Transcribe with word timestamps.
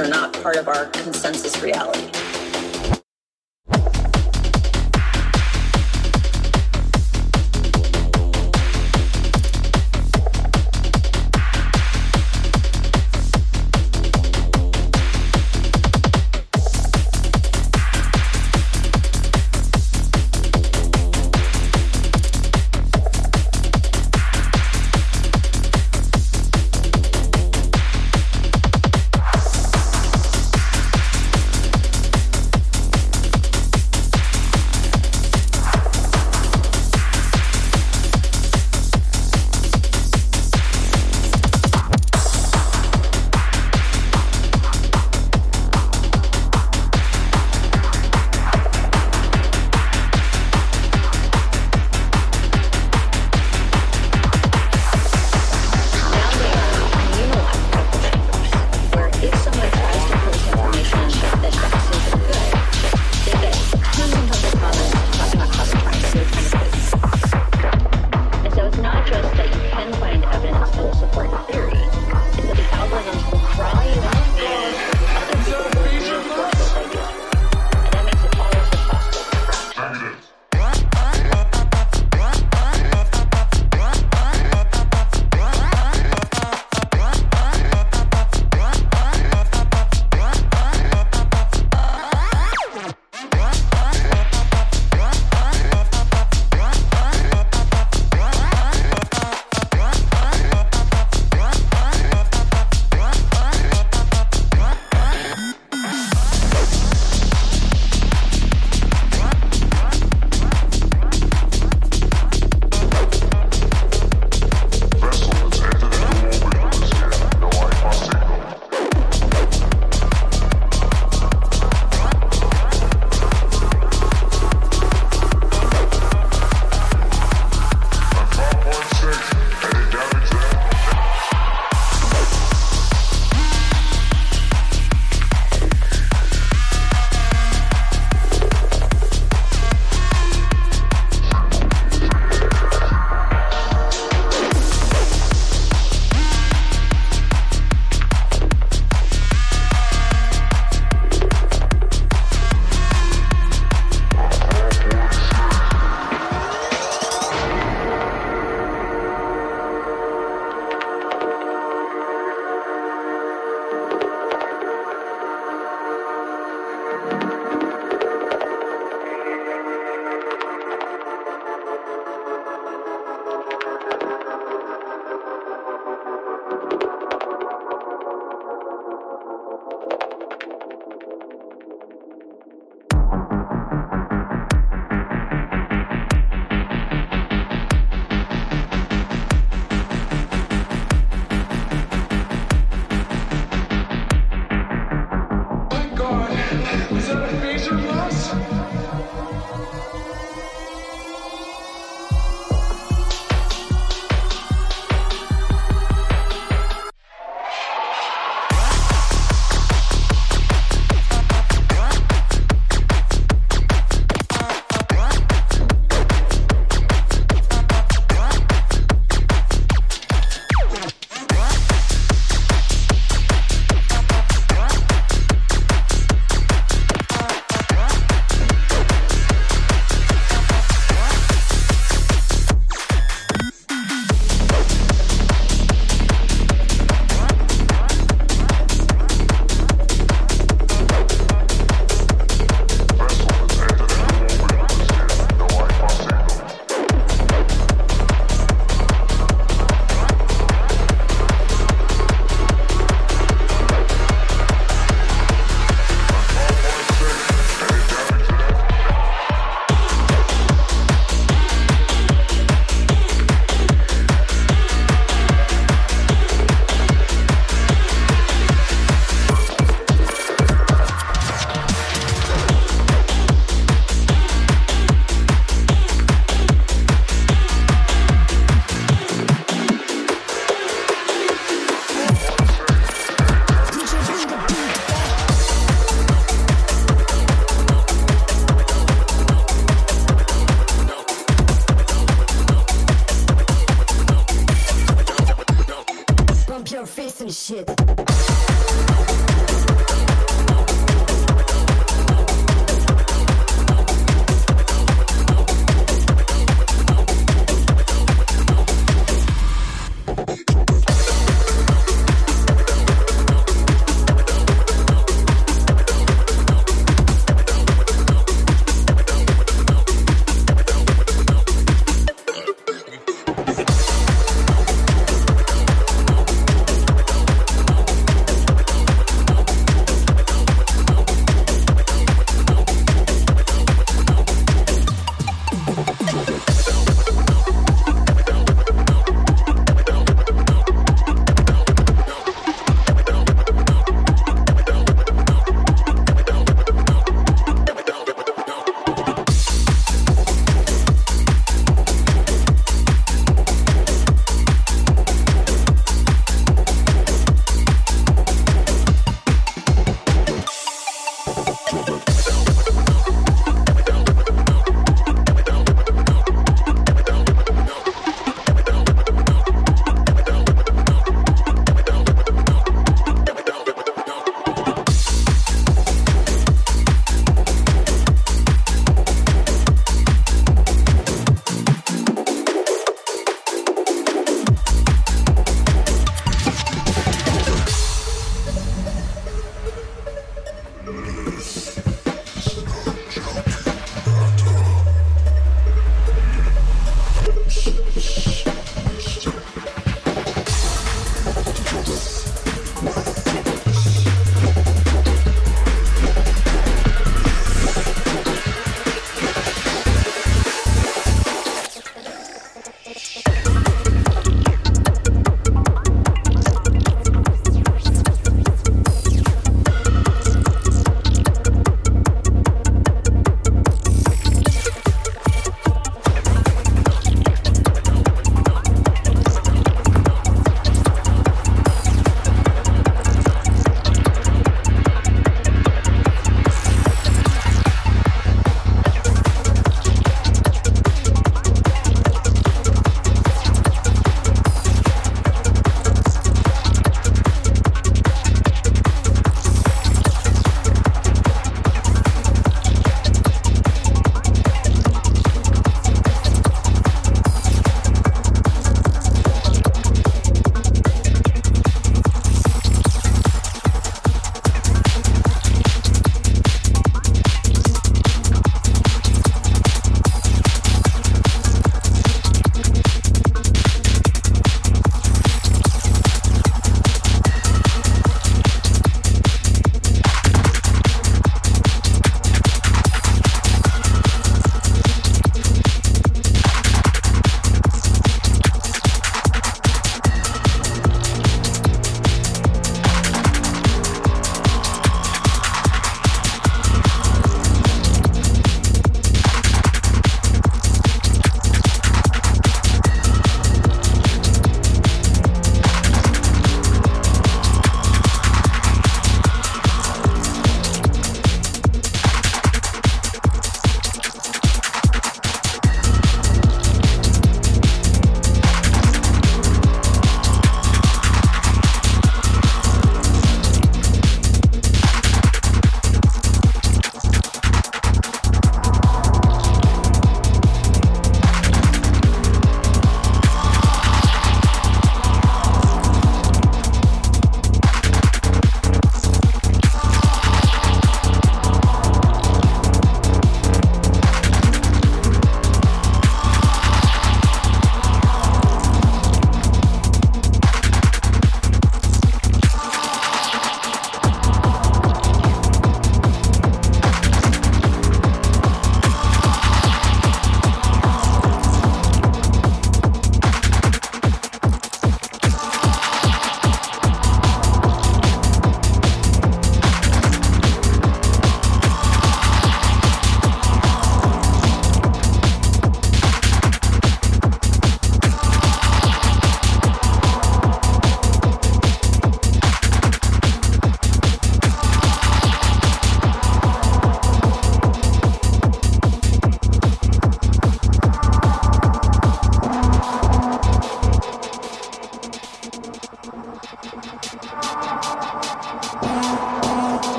are 0.00 0.08
not 0.08 0.32
part 0.42 0.56
of 0.56 0.66
our 0.66 0.86
consensus 0.86 1.62
reality. 1.62 2.10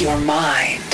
your 0.00 0.18
mind. 0.18 0.93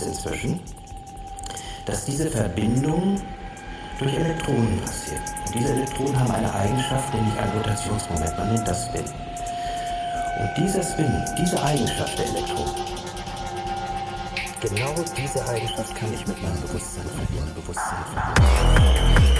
ist 0.00 0.06
inzwischen, 0.06 0.60
dass 1.86 2.04
diese 2.04 2.30
Verbindung 2.30 3.20
durch 3.98 4.14
Elektronen 4.16 4.80
passiert. 4.82 5.20
Und 5.46 5.54
diese 5.54 5.72
Elektronen 5.72 6.18
haben 6.18 6.30
eine 6.30 6.54
Eigenschaft, 6.54 7.12
nämlich 7.14 7.34
ein 7.38 7.50
Rotationsmoment. 7.50 8.38
Man 8.38 8.54
nennt 8.54 8.66
das 8.66 8.86
Spin. 8.86 9.02
Und 9.02 10.50
dieser 10.56 10.82
Spin, 10.82 11.12
diese 11.38 11.62
Eigenschaft 11.62 12.18
der 12.18 12.26
Elektronen, 12.28 12.74
genau 14.60 14.94
diese 15.16 15.46
Eigenschaft 15.48 15.94
kann 15.96 16.12
ich 16.14 16.26
mit 16.26 16.42
meinem 16.42 16.60
Bewusstsein 16.62 17.04
verbinden. 17.04 17.54
Bewusstsein 17.54 18.04
verbinden. 18.14 19.39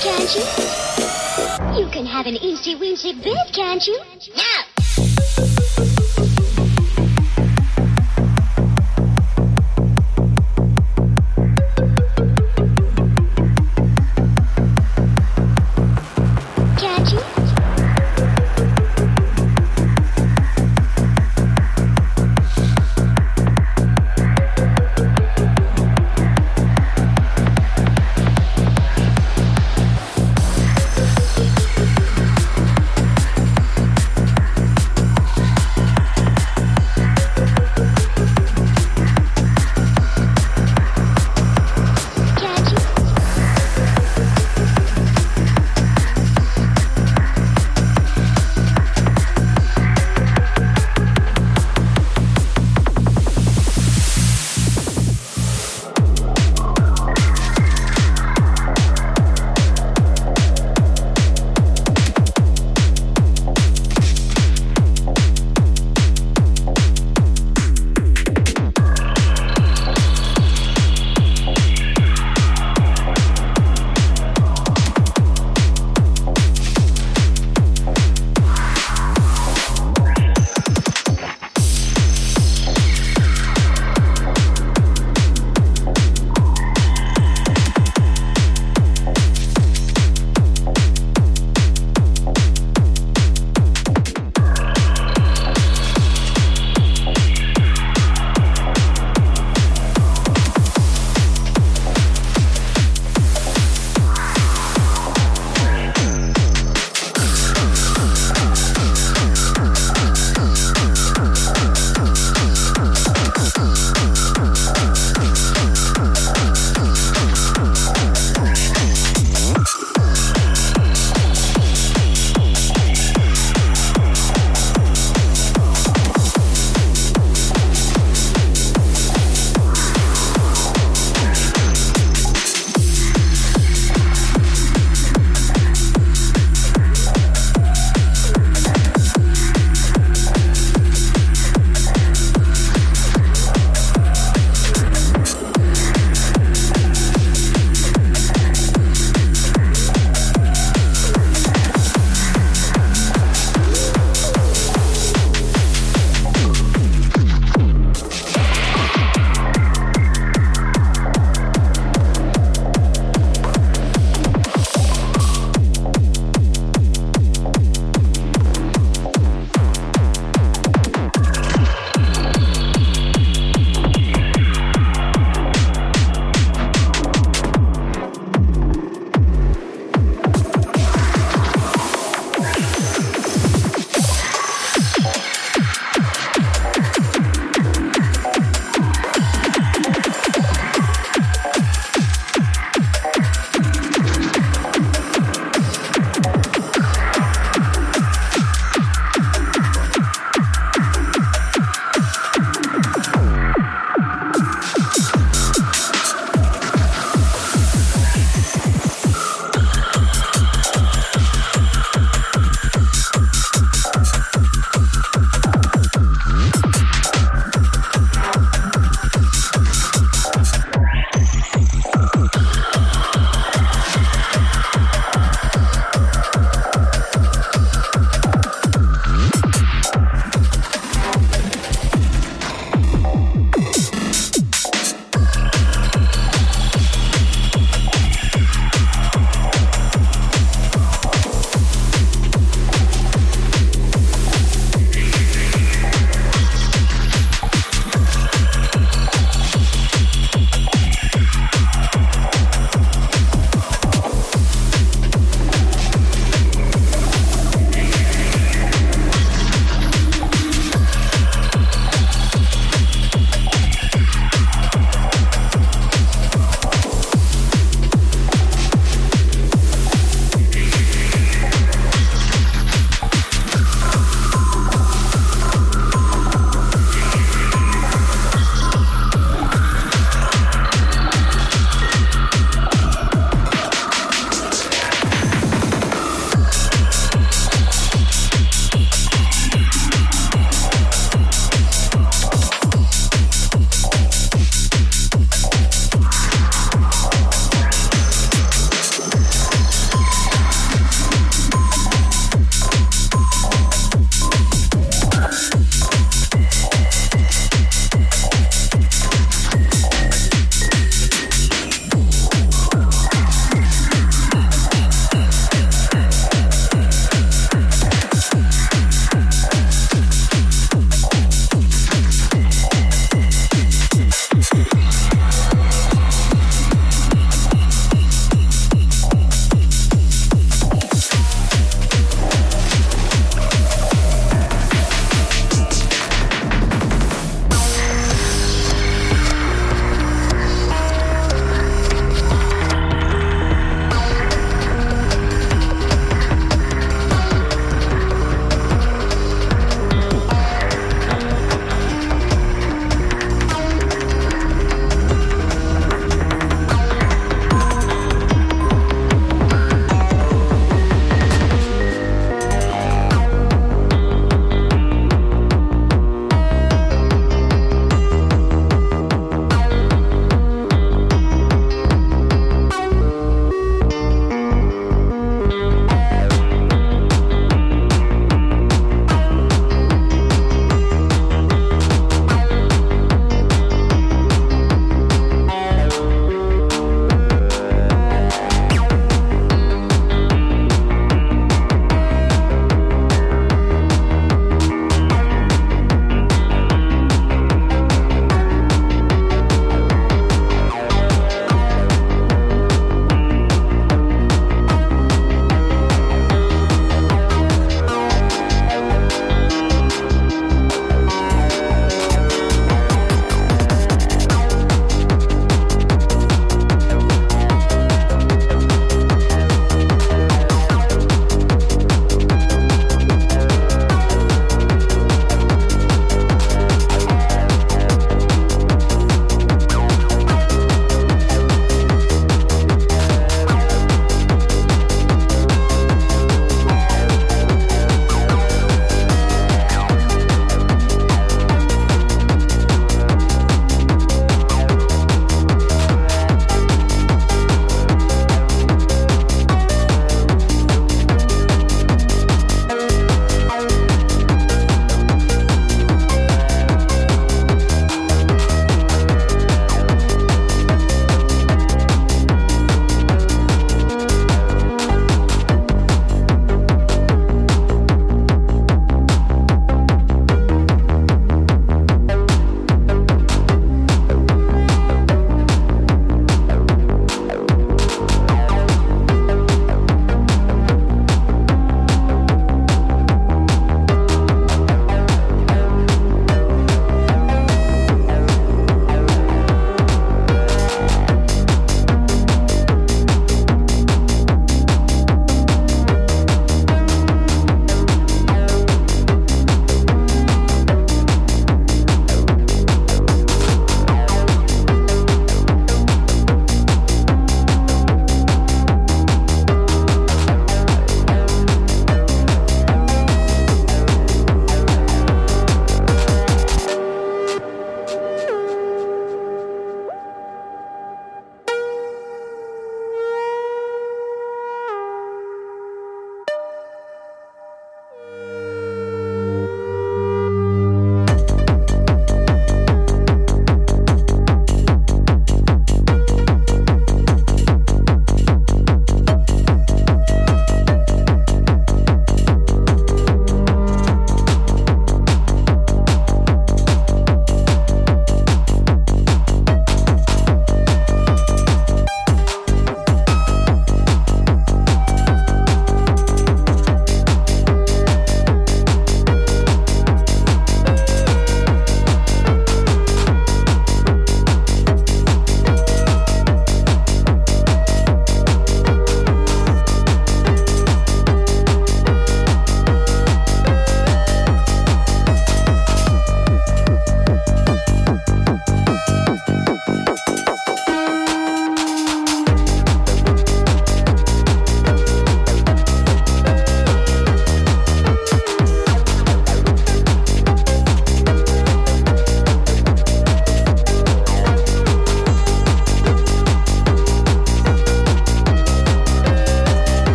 Can't 0.00 0.34
you? 0.34 1.84
You 1.84 1.90
can 1.90 2.04
have 2.06 2.26
an 2.26 2.36
easy 2.36 2.74
breezy 2.74 3.12
bed, 3.14 3.50
can't 3.52 3.86
you? 3.86 4.00